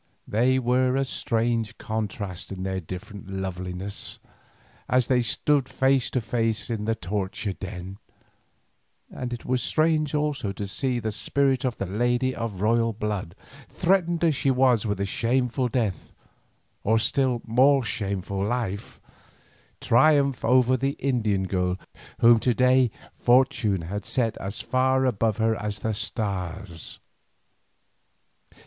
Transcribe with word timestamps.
They 0.27 0.57
were 0.57 0.95
a 0.95 1.05
strange 1.05 1.77
contrast 1.77 2.51
in 2.51 2.63
their 2.63 2.79
different 2.79 3.29
loveliness 3.29 4.17
as 4.89 5.05
they 5.05 5.21
stood 5.21 5.69
face 5.69 6.09
to 6.09 6.21
face 6.21 6.71
in 6.71 6.85
the 6.85 6.95
torture 6.95 7.53
den, 7.53 7.99
and 9.11 9.31
it 9.31 9.45
was 9.45 9.61
strange 9.61 10.15
also 10.15 10.53
to 10.53 10.67
see 10.67 10.97
the 10.97 11.11
spirit 11.11 11.63
of 11.63 11.77
the 11.77 11.85
lady 11.85 12.33
of 12.35 12.61
royal 12.61 12.93
blood, 12.93 13.35
threatened 13.69 14.23
as 14.23 14.33
she 14.33 14.49
was 14.49 14.87
with 14.87 14.99
a 14.99 15.05
shameful 15.05 15.67
death, 15.67 16.11
or 16.83 16.97
still 16.97 17.43
more 17.45 17.83
shameful 17.83 18.43
life, 18.43 18.99
triumph 19.79 20.43
over 20.43 20.75
the 20.75 20.93
Indian 20.97 21.43
girl 21.43 21.77
whom 22.21 22.39
to 22.39 22.55
day 22.55 22.89
fortune 23.19 23.81
had 23.83 24.05
set 24.05 24.35
as 24.37 24.61
far 24.61 25.05
above 25.05 25.37
her 25.37 25.55
as 25.55 25.77
the 25.77 25.93
stars. 25.93 26.99